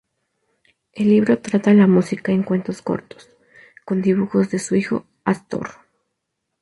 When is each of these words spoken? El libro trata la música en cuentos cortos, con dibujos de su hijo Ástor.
El 0.93 1.09
libro 1.09 1.37
trata 1.43 1.75
la 1.75 1.85
música 1.85 2.31
en 2.31 2.41
cuentos 2.41 2.81
cortos, 2.81 3.29
con 3.85 4.01
dibujos 4.01 4.49
de 4.49 4.57
su 4.57 4.73
hijo 4.75 5.05
Ástor. 5.25 5.69